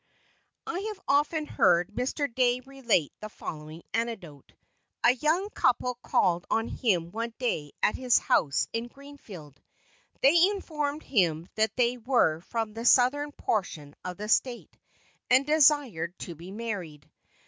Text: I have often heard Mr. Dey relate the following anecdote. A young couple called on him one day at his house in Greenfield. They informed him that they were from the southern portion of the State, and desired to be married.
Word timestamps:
I 0.65 0.79
have 0.87 0.99
often 1.07 1.45
heard 1.45 1.89
Mr. 1.91 2.25
Dey 2.33 2.59
relate 2.61 3.13
the 3.19 3.29
following 3.29 3.83
anecdote. 3.93 4.51
A 5.03 5.11
young 5.11 5.51
couple 5.51 5.93
called 6.01 6.43
on 6.49 6.67
him 6.67 7.11
one 7.11 7.35
day 7.37 7.71
at 7.83 7.93
his 7.93 8.17
house 8.17 8.67
in 8.73 8.87
Greenfield. 8.87 9.61
They 10.21 10.47
informed 10.47 11.03
him 11.03 11.47
that 11.53 11.75
they 11.75 11.97
were 11.97 12.41
from 12.41 12.73
the 12.73 12.83
southern 12.83 13.31
portion 13.31 13.93
of 14.03 14.17
the 14.17 14.27
State, 14.27 14.75
and 15.29 15.45
desired 15.45 16.17
to 16.21 16.33
be 16.33 16.49
married. 16.49 17.07